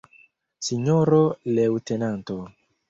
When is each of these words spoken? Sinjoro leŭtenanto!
Sinjoro 0.69 1.21
leŭtenanto! 1.59 2.41